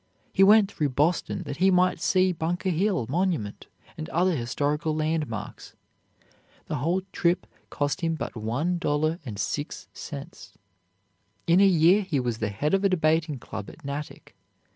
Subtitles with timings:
[0.33, 5.75] He went through Boston that he might see Bunker Hill monument and other historical landmarks.
[6.65, 10.57] The whole trip cost him but one dollar and six cents.
[11.45, 14.35] In a year he was the head of a debating club at Natick.